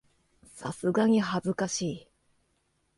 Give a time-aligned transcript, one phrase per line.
[0.55, 2.07] さすがに恥ずかしい